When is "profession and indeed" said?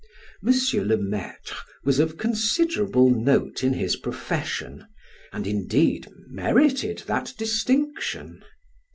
3.95-6.07